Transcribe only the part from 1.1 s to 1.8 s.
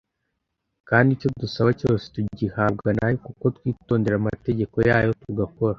icyo dusaba